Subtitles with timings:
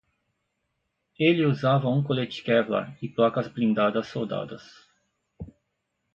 [1.19, 4.63] Ele usava um colete kevlar e placas blindadas soldadas